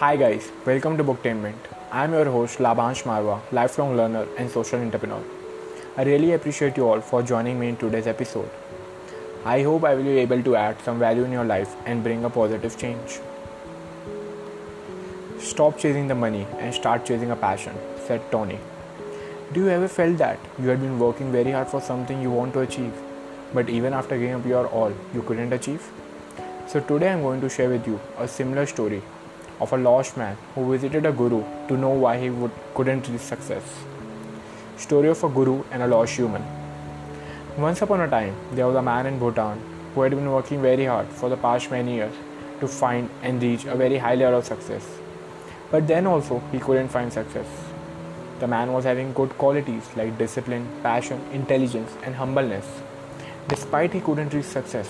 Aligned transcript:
Hi 0.00 0.16
guys, 0.16 0.50
welcome 0.64 0.96
to 0.96 1.04
Booktainment. 1.04 1.66
I 1.92 2.04
am 2.04 2.14
your 2.14 2.24
host 2.24 2.58
Labhansh 2.58 3.02
Marwa, 3.02 3.38
lifelong 3.52 3.98
learner 3.98 4.26
and 4.38 4.50
social 4.50 4.80
entrepreneur. 4.80 5.22
I 5.94 6.04
really 6.04 6.32
appreciate 6.32 6.78
you 6.78 6.88
all 6.88 7.02
for 7.02 7.22
joining 7.22 7.60
me 7.60 7.68
in 7.68 7.76
today's 7.76 8.06
episode. 8.06 8.48
I 9.44 9.60
hope 9.62 9.84
I 9.84 9.94
will 9.94 10.04
be 10.04 10.16
able 10.20 10.42
to 10.42 10.56
add 10.56 10.80
some 10.86 10.98
value 10.98 11.24
in 11.24 11.32
your 11.32 11.44
life 11.44 11.76
and 11.84 12.02
bring 12.02 12.24
a 12.24 12.30
positive 12.30 12.78
change. 12.78 13.20
Stop 15.38 15.76
chasing 15.76 16.08
the 16.08 16.14
money 16.14 16.46
and 16.60 16.74
start 16.74 17.04
chasing 17.04 17.30
a 17.30 17.36
passion, 17.36 17.76
said 18.06 18.22
Tony. 18.32 18.58
Do 19.52 19.60
you 19.60 19.68
ever 19.68 19.86
felt 19.86 20.16
that 20.16 20.38
you 20.58 20.68
had 20.68 20.80
been 20.80 20.98
working 20.98 21.30
very 21.30 21.50
hard 21.50 21.68
for 21.68 21.82
something 21.82 22.22
you 22.22 22.30
want 22.30 22.54
to 22.54 22.60
achieve, 22.60 22.94
but 23.52 23.68
even 23.68 23.92
after 23.92 24.16
giving 24.16 24.36
up 24.36 24.46
your 24.46 24.66
all, 24.68 24.94
you 25.12 25.20
couldn't 25.20 25.52
achieve? 25.52 25.92
So 26.66 26.80
today 26.80 27.12
I'm 27.12 27.20
going 27.20 27.42
to 27.42 27.50
share 27.50 27.68
with 27.68 27.86
you 27.86 28.00
a 28.16 28.26
similar 28.26 28.64
story 28.64 29.02
of 29.60 29.72
a 29.72 29.76
lost 29.76 30.16
man 30.16 30.36
who 30.54 30.70
visited 30.70 31.04
a 31.06 31.12
guru 31.12 31.42
to 31.68 31.76
know 31.76 31.90
why 31.90 32.18
he 32.18 32.30
would, 32.30 32.50
couldn't 32.74 33.08
reach 33.08 33.20
success. 33.20 33.62
Story 34.76 35.08
of 35.08 35.22
a 35.22 35.28
guru 35.28 35.62
and 35.70 35.82
a 35.82 35.86
lost 35.86 36.16
human. 36.16 36.42
Once 37.58 37.82
upon 37.82 38.00
a 38.00 38.08
time, 38.08 38.34
there 38.52 38.66
was 38.66 38.76
a 38.76 38.82
man 38.82 39.06
in 39.06 39.18
Bhutan 39.18 39.60
who 39.94 40.02
had 40.02 40.12
been 40.12 40.30
working 40.30 40.62
very 40.62 40.86
hard 40.86 41.06
for 41.08 41.28
the 41.28 41.36
past 41.36 41.70
many 41.70 41.96
years 41.96 42.14
to 42.60 42.68
find 42.68 43.10
and 43.22 43.42
reach 43.42 43.64
a 43.64 43.74
very 43.74 43.98
high 43.98 44.14
level 44.14 44.38
of 44.38 44.46
success. 44.46 44.86
But 45.70 45.86
then 45.86 46.06
also, 46.06 46.42
he 46.52 46.58
couldn't 46.58 46.88
find 46.88 47.12
success. 47.12 47.46
The 48.38 48.46
man 48.46 48.72
was 48.72 48.84
having 48.84 49.12
good 49.12 49.36
qualities 49.36 49.88
like 49.96 50.16
discipline, 50.16 50.66
passion, 50.82 51.20
intelligence, 51.32 51.92
and 52.02 52.14
humbleness. 52.14 52.66
Despite 53.48 53.92
he 53.92 54.00
couldn't 54.00 54.32
reach 54.32 54.46
success, 54.46 54.88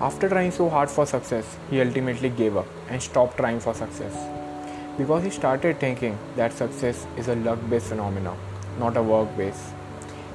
after 0.00 0.28
trying 0.28 0.50
so 0.50 0.68
hard 0.68 0.90
for 0.90 1.06
success, 1.06 1.56
he 1.70 1.80
ultimately 1.80 2.28
gave 2.28 2.56
up 2.56 2.66
and 2.88 3.00
stopped 3.00 3.36
trying 3.36 3.60
for 3.60 3.74
success. 3.74 4.12
Because 4.98 5.22
he 5.22 5.30
started 5.30 5.78
thinking 5.78 6.18
that 6.36 6.52
success 6.52 7.06
is 7.16 7.28
a 7.28 7.36
luck 7.36 7.58
based 7.70 7.86
phenomenon, 7.86 8.36
not 8.78 8.96
a 8.96 9.02
work 9.02 9.36
based. 9.36 9.72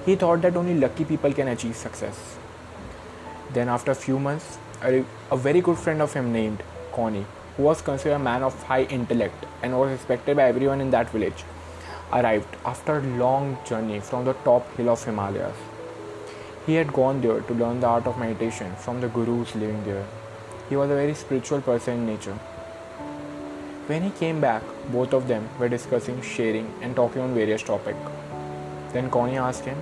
He 0.05 0.15
thought 0.15 0.41
that 0.43 0.55
only 0.55 0.75
lucky 0.75 1.03
people 1.03 1.33
can 1.33 1.49
achieve 1.49 1.75
success. 1.75 2.37
Then, 3.51 3.67
after 3.67 3.91
a 3.91 3.95
few 3.95 4.17
months, 4.17 4.57
a, 4.81 5.03
a 5.29 5.37
very 5.37 5.59
good 5.59 5.77
friend 5.77 6.01
of 6.01 6.13
him 6.13 6.31
named 6.31 6.63
Connie, 6.93 7.25
who 7.57 7.63
was 7.63 7.81
considered 7.81 8.15
a 8.15 8.19
man 8.19 8.43
of 8.43 8.63
high 8.63 8.83
intellect 8.83 9.45
and 9.61 9.77
was 9.77 9.91
respected 9.91 10.37
by 10.37 10.43
everyone 10.43 10.79
in 10.79 10.89
that 10.91 11.09
village, 11.09 11.43
arrived 12.13 12.55
after 12.65 12.99
a 12.99 13.03
long 13.17 13.57
journey 13.65 13.99
from 13.99 14.23
the 14.23 14.33
top 14.45 14.73
hill 14.77 14.89
of 14.89 15.03
Himalayas. 15.03 15.55
He 16.69 16.75
had 16.75 16.93
gone 16.93 17.19
there 17.21 17.41
to 17.41 17.53
learn 17.55 17.79
the 17.79 17.87
art 17.87 18.05
of 18.05 18.19
meditation 18.19 18.75
from 18.75 19.01
the 19.01 19.07
gurus 19.07 19.55
living 19.55 19.83
there. 19.85 20.05
He 20.69 20.75
was 20.75 20.91
a 20.91 20.93
very 20.93 21.15
spiritual 21.15 21.61
person 21.61 21.95
in 21.95 22.05
nature. 22.05 22.35
When 23.87 24.03
he 24.03 24.11
came 24.11 24.39
back, 24.39 24.61
both 24.91 25.15
of 25.15 25.27
them 25.27 25.49
were 25.57 25.67
discussing, 25.67 26.21
sharing, 26.21 26.71
and 26.83 26.95
talking 26.95 27.23
on 27.23 27.33
various 27.33 27.63
topics. 27.63 27.97
Then 28.93 29.09
Connie 29.09 29.39
asked 29.39 29.65
him, 29.65 29.77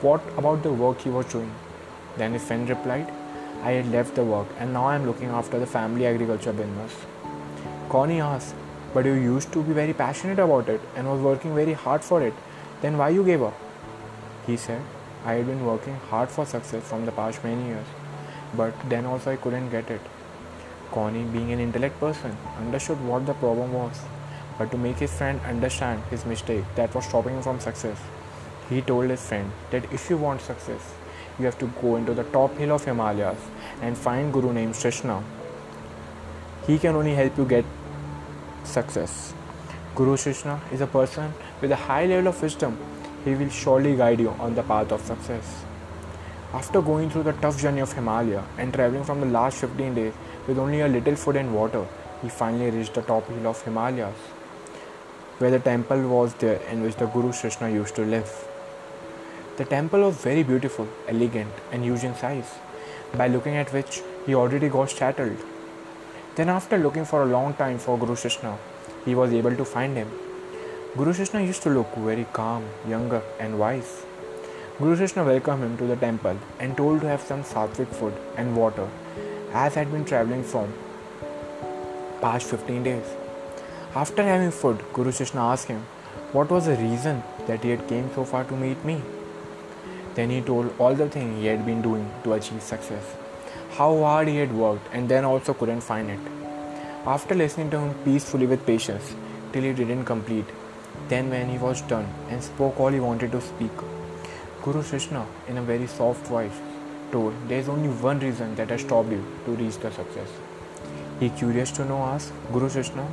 What 0.00 0.22
about 0.38 0.62
the 0.62 0.72
work 0.72 1.02
he 1.02 1.10
was 1.10 1.26
doing? 1.26 1.52
Then 2.16 2.32
his 2.32 2.44
friend 2.44 2.66
replied, 2.66 3.12
I 3.62 3.72
had 3.72 3.92
left 3.92 4.14
the 4.14 4.24
work 4.24 4.48
and 4.58 4.72
now 4.72 4.86
I 4.86 4.94
am 4.94 5.04
looking 5.04 5.28
after 5.28 5.58
the 5.58 5.66
family 5.66 6.06
agriculture 6.06 6.54
business. 6.54 6.96
Connie 7.90 8.22
asked, 8.22 8.54
But 8.94 9.04
you 9.04 9.12
used 9.12 9.52
to 9.52 9.62
be 9.62 9.74
very 9.74 9.92
passionate 9.92 10.38
about 10.38 10.70
it 10.70 10.80
and 10.96 11.10
was 11.10 11.20
working 11.20 11.54
very 11.54 11.74
hard 11.74 12.02
for 12.02 12.22
it. 12.22 12.32
Then 12.80 12.96
why 12.96 13.10
you 13.10 13.22
gave 13.22 13.42
up? 13.42 13.60
He 14.46 14.56
said, 14.56 14.80
I 15.26 15.32
had 15.34 15.46
been 15.48 15.66
working 15.66 15.96
hard 16.08 16.28
for 16.28 16.46
success 16.46 16.88
from 16.88 17.04
the 17.04 17.10
past 17.10 17.42
many 17.42 17.64
years, 17.66 17.86
but 18.56 18.74
then 18.88 19.06
also 19.06 19.32
I 19.32 19.36
couldn't 19.36 19.70
get 19.70 19.90
it. 19.90 20.00
Connie, 20.92 21.24
being 21.24 21.50
an 21.50 21.58
intellect 21.58 21.98
person, 21.98 22.36
understood 22.60 23.00
what 23.04 23.26
the 23.26 23.34
problem 23.34 23.72
was, 23.72 24.02
but 24.56 24.70
to 24.70 24.78
make 24.78 24.98
his 24.98 25.12
friend 25.12 25.40
understand 25.44 26.04
his 26.10 26.24
mistake 26.24 26.64
that 26.76 26.94
was 26.94 27.06
stopping 27.06 27.34
him 27.34 27.42
from 27.42 27.58
success, 27.58 27.98
he 28.68 28.80
told 28.82 29.10
his 29.10 29.26
friend 29.28 29.50
that 29.72 29.92
if 29.92 30.08
you 30.08 30.16
want 30.16 30.42
success, 30.42 30.94
you 31.40 31.44
have 31.44 31.58
to 31.58 31.66
go 31.82 31.96
into 31.96 32.14
the 32.14 32.24
top 32.38 32.56
hill 32.56 32.70
of 32.76 32.84
Himalayas 32.84 33.48
and 33.82 33.98
find 33.98 34.32
Guru 34.32 34.52
named 34.52 34.76
Shrishna. 34.76 35.24
He 36.68 36.78
can 36.78 36.94
only 36.94 37.16
help 37.16 37.36
you 37.36 37.46
get 37.46 37.64
success. 38.62 39.34
Guru 39.96 40.16
Shrishna 40.16 40.60
is 40.70 40.80
a 40.80 40.86
person 40.86 41.32
with 41.60 41.72
a 41.72 41.76
high 41.90 42.06
level 42.06 42.28
of 42.28 42.40
wisdom 42.40 42.78
he 43.26 43.34
will 43.34 43.48
surely 43.48 43.96
guide 44.00 44.20
you 44.20 44.32
on 44.46 44.54
the 44.54 44.62
path 44.62 44.92
of 44.96 45.04
success. 45.04 45.64
After 46.54 46.80
going 46.80 47.10
through 47.10 47.24
the 47.24 47.32
tough 47.44 47.60
journey 47.60 47.80
of 47.80 47.92
Himalaya 47.92 48.42
and 48.56 48.72
traveling 48.72 49.02
from 49.02 49.20
the 49.20 49.26
last 49.26 49.58
15 49.58 49.94
days 49.96 50.14
with 50.46 50.58
only 50.58 50.80
a 50.80 50.88
little 50.88 51.16
food 51.16 51.36
and 51.36 51.52
water, 51.52 51.84
he 52.22 52.28
finally 52.28 52.70
reached 52.70 52.94
the 52.94 53.02
top 53.02 53.26
hill 53.28 53.48
of 53.48 53.62
Himalayas, 53.62 54.14
where 55.38 55.50
the 55.50 55.58
temple 55.58 56.06
was 56.08 56.34
there 56.34 56.60
in 56.70 56.82
which 56.82 56.94
the 56.96 57.06
Guru 57.06 57.32
Shrishna 57.32 57.68
used 57.68 57.96
to 57.96 58.04
live. 58.04 58.30
The 59.56 59.64
temple 59.64 60.02
was 60.02 60.16
very 60.16 60.44
beautiful, 60.44 60.86
elegant, 61.08 61.52
and 61.72 61.82
huge 61.82 62.04
in 62.04 62.14
size, 62.14 62.54
by 63.14 63.26
looking 63.26 63.56
at 63.56 63.72
which 63.72 64.02
he 64.24 64.36
already 64.36 64.68
got 64.68 64.90
startled. 64.90 65.36
Then, 66.36 66.48
after 66.48 66.78
looking 66.78 67.04
for 67.04 67.22
a 67.22 67.26
long 67.26 67.54
time 67.54 67.78
for 67.78 67.98
Guru 67.98 68.14
Shrishna, 68.14 68.56
he 69.04 69.16
was 69.16 69.32
able 69.32 69.56
to 69.56 69.64
find 69.64 69.96
him 69.96 70.10
Guru 70.96 71.12
Shrishna 71.12 71.42
used 71.42 71.62
to 71.64 71.68
look 71.68 71.94
very 71.94 72.26
calm, 72.32 72.64
younger, 72.88 73.20
and 73.38 73.58
wise. 73.58 74.06
Guru 74.78 74.96
Shrishna 74.96 75.24
welcomed 75.24 75.62
him 75.62 75.76
to 75.76 75.86
the 75.86 75.96
temple 75.96 76.38
and 76.58 76.74
told 76.74 77.02
to 77.02 77.08
have 77.08 77.20
some 77.20 77.42
sattvic 77.44 77.88
food 77.88 78.14
and 78.38 78.56
water, 78.56 78.88
as 79.52 79.74
he 79.74 79.80
had 79.80 79.92
been 79.92 80.06
traveling 80.06 80.42
from 80.42 80.72
past 82.22 82.48
15 82.48 82.82
days. 82.82 83.04
After 83.94 84.22
having 84.22 84.50
food, 84.50 84.82
Guru 84.94 85.12
Shrishna 85.12 85.42
asked 85.42 85.68
him 85.68 85.84
what 86.32 86.50
was 86.50 86.64
the 86.64 86.76
reason 86.76 87.22
that 87.46 87.62
he 87.62 87.70
had 87.76 87.86
came 87.86 88.10
so 88.14 88.24
far 88.24 88.44
to 88.44 88.56
meet 88.56 88.82
me. 88.82 89.02
Then 90.14 90.30
he 90.30 90.40
told 90.40 90.74
all 90.78 90.94
the 90.94 91.10
things 91.10 91.38
he 91.38 91.46
had 91.46 91.66
been 91.66 91.82
doing 91.82 92.10
to 92.24 92.32
achieve 92.32 92.62
success, 92.62 93.16
how 93.72 93.94
hard 93.98 94.28
he 94.28 94.38
had 94.38 94.60
worked, 94.66 94.94
and 94.94 95.10
then 95.10 95.26
also 95.26 95.52
couldn't 95.52 95.82
find 95.82 96.10
it. 96.10 96.20
After 97.04 97.34
listening 97.34 97.68
to 97.72 97.80
him 97.80 97.94
peacefully 98.02 98.46
with 98.46 98.64
patience 98.64 99.14
till 99.52 99.62
he 99.62 99.74
didn't 99.74 100.06
complete, 100.06 100.46
then, 101.08 101.30
when 101.30 101.48
he 101.48 101.58
was 101.58 101.82
done 101.82 102.06
and 102.28 102.42
spoke 102.42 102.80
all 102.80 102.88
he 102.88 103.00
wanted 103.00 103.32
to 103.32 103.40
speak, 103.40 103.70
Guru 104.62 104.82
Shrishna, 104.82 105.24
in 105.46 105.58
a 105.58 105.62
very 105.62 105.86
soft 105.86 106.26
voice, 106.26 106.58
told, 107.12 107.34
There 107.48 107.60
is 107.60 107.68
only 107.68 107.88
one 107.88 108.18
reason 108.18 108.54
that 108.56 108.70
has 108.70 108.80
stopped 108.80 109.10
you 109.10 109.24
to 109.44 109.52
reach 109.52 109.78
the 109.78 109.92
success. 109.92 110.28
He, 111.20 111.30
curious 111.30 111.70
to 111.72 111.84
know, 111.84 111.98
asked 111.98 112.32
Guru 112.52 112.68
Shrishna 112.68 113.06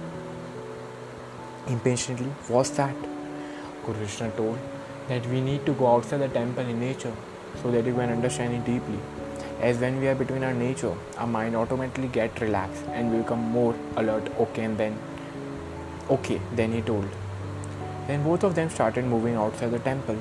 impatiently, 1.68 2.28
What's 2.48 2.72
that? 2.72 2.96
Guru 3.86 4.00
Shrishna 4.00 4.32
told 4.32 4.58
that 5.08 5.26
we 5.28 5.42
need 5.42 5.66
to 5.66 5.74
go 5.74 5.88
outside 5.88 6.22
the 6.22 6.30
temple 6.30 6.66
in 6.66 6.80
nature 6.80 7.14
so 7.62 7.72
that 7.72 7.86
you 7.86 7.94
can 7.94 8.10
understand 8.10 8.54
it 8.54 8.66
deeply. 8.66 9.00
As 9.62 9.78
when 9.78 10.00
we 10.00 10.08
are 10.08 10.16
between 10.16 10.44
our 10.44 10.54
nature, 10.54 10.94
our 11.18 11.28
mind 11.28 11.56
automatically 11.56 12.08
get 12.08 12.42
relaxed 12.42 12.84
and 12.88 13.12
we 13.12 13.20
become 13.20 13.40
more 13.40 13.76
alert. 13.98 14.28
Okay, 14.40 14.64
and 14.64 14.78
then, 14.78 14.98
okay, 16.10 16.42
then 16.56 16.72
he 16.72 16.82
told. 16.82 17.06
Then 18.08 18.24
both 18.24 18.44
of 18.44 18.56
them 18.56 18.70
started 18.70 19.06
moving 19.06 19.36
outside 19.36 19.72
the 19.72 19.80
temple. 19.80 20.18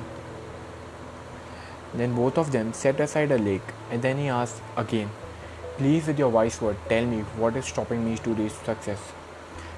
Then 1.93 2.15
both 2.15 2.37
of 2.37 2.51
them 2.51 2.73
set 2.73 2.99
aside 2.99 3.31
a 3.31 3.37
lake 3.37 3.73
and 3.91 4.01
then 4.01 4.17
he 4.17 4.29
asked 4.29 4.61
again, 4.77 5.09
Please, 5.77 6.07
with 6.07 6.19
your 6.19 6.29
wise 6.29 6.61
word, 6.61 6.77
tell 6.87 7.05
me 7.05 7.21
what 7.41 7.55
is 7.55 7.65
stopping 7.65 8.05
me 8.05 8.17
to 8.17 8.33
reach 8.33 8.51
success. 8.51 9.11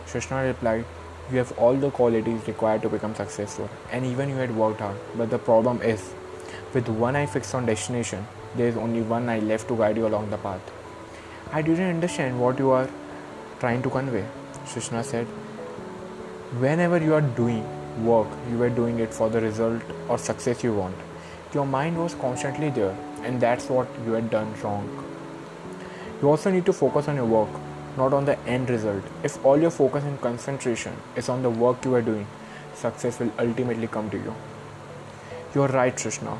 Shrishna 0.06 0.44
replied, 0.44 0.86
You 1.32 1.38
have 1.38 1.58
all 1.58 1.74
the 1.74 1.90
qualities 1.90 2.48
required 2.48 2.82
to 2.82 2.90
become 2.90 3.16
successful, 3.16 3.70
and 3.92 4.06
even 4.06 4.28
you 4.28 4.36
had 4.36 4.56
worked 4.56 4.82
hard. 4.82 4.98
But 5.16 5.30
the 5.30 5.40
problem 5.40 5.82
is, 5.82 6.14
with 6.74 6.90
one 6.90 7.16
eye 7.16 7.26
fixed 7.26 7.56
on 7.56 7.66
destination, 7.66 8.28
there 8.58 8.68
is 8.68 8.76
only 8.76 9.02
one 9.02 9.30
eye 9.30 9.40
left 9.40 9.70
to 9.70 9.78
guide 9.78 9.96
you 9.96 10.06
along 10.06 10.30
the 10.32 10.38
path. 10.38 10.60
I 11.54 11.62
didn't 11.62 11.90
understand 11.90 12.42
what 12.42 12.60
you 12.60 12.72
are 12.72 12.90
trying 13.60 13.82
to 13.84 13.90
convey, 13.90 14.26
Shrishna 14.68 15.02
said. 15.04 15.26
Whenever 16.60 16.98
you 16.98 17.14
are 17.14 17.22
doing 17.22 17.66
work, 18.04 18.28
you 18.50 18.58
were 18.58 18.70
doing 18.70 19.00
it 19.00 19.14
for 19.14 19.30
the 19.30 19.42
result 19.42 19.82
or 20.10 20.18
success 20.18 20.64
you 20.64 20.74
want. 20.74 20.96
Your 21.54 21.66
mind 21.66 21.98
was 21.98 22.16
constantly 22.16 22.70
there, 22.70 22.96
and 23.24 23.40
that's 23.40 23.70
what 23.70 23.88
you 24.06 24.12
had 24.14 24.30
done 24.30 24.54
wrong. 24.62 24.88
You 26.22 26.30
also 26.30 26.52
need 26.52 26.66
to 26.66 26.74
focus 26.74 27.08
on 27.08 27.16
your 27.16 27.26
work, 27.26 27.50
not 27.98 28.14
on 28.14 28.26
the 28.26 28.38
end 28.48 28.70
result. 28.70 29.04
If 29.24 29.44
all 29.46 29.58
your 29.58 29.72
focus 29.72 30.04
and 30.04 30.20
concentration 30.20 30.94
is 31.16 31.30
on 31.30 31.44
the 31.44 31.50
work 31.50 31.86
you 31.86 31.96
are 31.96 32.02
doing, 32.02 32.28
success 32.74 33.20
will 33.20 33.32
ultimately 33.40 33.88
come 33.88 34.10
to 34.10 34.18
you. 34.18 34.34
You're 35.54 35.70
right, 35.70 35.98
Shrishna. 35.98 36.38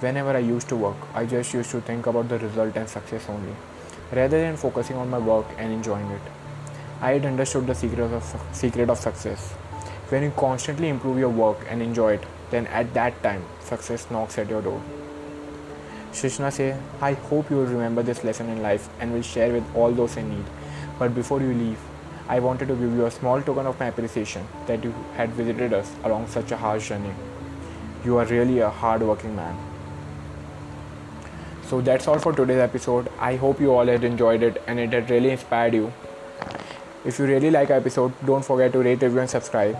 Whenever 0.00 0.30
I 0.30 0.40
used 0.40 0.68
to 0.68 0.76
work, 0.76 0.96
I 1.14 1.24
just 1.24 1.54
used 1.54 1.70
to 1.70 1.80
think 1.80 2.06
about 2.06 2.28
the 2.28 2.38
result 2.38 2.76
and 2.76 2.88
success 2.88 3.26
only, 3.28 3.54
rather 4.12 4.40
than 4.40 4.56
focusing 4.56 4.96
on 4.96 5.08
my 5.08 5.18
work 5.18 5.46
and 5.56 5.72
enjoying 5.72 6.06
it. 6.10 6.20
I 7.00 7.12
had 7.12 7.24
understood 7.24 7.66
the 7.66 7.74
secret 7.74 8.12
of, 8.12 8.48
secret 8.52 8.90
of 8.90 8.98
success. 8.98 9.54
When 10.10 10.22
you 10.22 10.30
constantly 10.30 10.88
improve 10.88 11.18
your 11.18 11.28
work 11.28 11.58
and 11.68 11.82
enjoy 11.82 12.14
it, 12.14 12.24
then 12.50 12.66
at 12.68 12.94
that 12.94 13.22
time, 13.22 13.44
success 13.60 14.10
knocks 14.10 14.38
at 14.38 14.48
your 14.48 14.62
door. 14.62 14.80
Shrishna 16.14 16.50
says, 16.50 16.80
I 17.02 17.12
hope 17.12 17.50
you 17.50 17.56
will 17.56 17.66
remember 17.66 18.02
this 18.02 18.24
lesson 18.24 18.48
in 18.48 18.62
life 18.62 18.88
and 19.00 19.12
will 19.12 19.20
share 19.20 19.52
with 19.52 19.76
all 19.76 19.92
those 19.92 20.16
in 20.16 20.30
need. 20.30 20.46
But 20.98 21.14
before 21.14 21.42
you 21.42 21.52
leave, 21.52 21.78
I 22.26 22.40
wanted 22.40 22.68
to 22.68 22.74
give 22.74 22.94
you 22.94 23.04
a 23.04 23.10
small 23.10 23.42
token 23.42 23.66
of 23.66 23.78
my 23.78 23.86
appreciation 23.88 24.48
that 24.66 24.82
you 24.82 24.94
had 25.14 25.28
visited 25.30 25.74
us 25.74 25.94
along 26.02 26.28
such 26.28 26.52
a 26.52 26.56
harsh 26.56 26.88
journey. 26.88 27.12
You 28.02 28.16
are 28.16 28.24
really 28.24 28.60
a 28.60 28.70
hard 28.70 29.02
working 29.02 29.36
man. 29.36 29.58
So 31.66 31.82
that's 31.82 32.08
all 32.08 32.18
for 32.18 32.32
today's 32.32 32.60
episode. 32.60 33.10
I 33.20 33.36
hope 33.36 33.60
you 33.60 33.72
all 33.72 33.86
had 33.86 34.04
enjoyed 34.04 34.42
it 34.42 34.62
and 34.66 34.80
it 34.80 34.94
had 34.94 35.10
really 35.10 35.32
inspired 35.32 35.74
you. 35.74 35.92
If 37.08 37.18
you 37.18 37.26
really 37.26 37.50
like 37.50 37.70
episode, 37.70 38.12
don't 38.26 38.44
forget 38.44 38.72
to 38.72 38.80
rate, 38.80 39.02
review, 39.02 39.20
and 39.20 39.30
subscribe. 39.30 39.76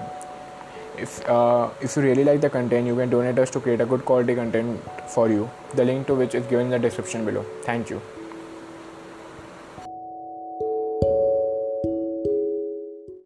If 0.97 1.17
uh, 1.29 1.69
if 1.81 1.97
you 1.97 2.03
really 2.03 2.25
like 2.25 2.41
the 2.41 2.51
content, 2.51 2.87
you 2.87 2.97
can 3.01 3.11
donate 3.11 3.39
us 3.39 3.51
to 3.57 3.61
create 3.61 3.83
a 3.83 3.87
good 3.87 4.05
quality 4.05 4.35
content 4.35 4.81
for 5.17 5.29
you. 5.29 5.51
The 5.75 5.85
link 5.85 6.07
to 6.07 6.15
which 6.15 6.35
is 6.35 6.47
given 6.47 6.71
in 6.71 6.71
the 6.77 6.79
description 6.79 7.27
below. 7.27 7.45
Thank 7.67 7.91
you. 7.91 8.01